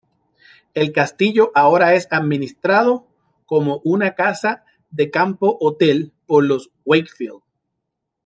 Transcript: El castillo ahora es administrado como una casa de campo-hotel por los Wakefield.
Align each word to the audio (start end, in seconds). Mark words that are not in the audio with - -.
El 0.73 0.93
castillo 0.93 1.51
ahora 1.53 1.93
es 1.93 2.07
administrado 2.09 3.05
como 3.45 3.81
una 3.83 4.15
casa 4.15 4.63
de 4.89 5.11
campo-hotel 5.11 6.11
por 6.25 6.43
los 6.43 6.71
Wakefield. 6.85 7.43